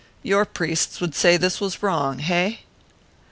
Your 0.23 0.45
priests 0.45 0.99
would 0.99 1.13
say 1.13 1.37
this 1.37 1.61
was 1.61 1.83
wrong 1.83 2.17
hey 2.17 2.61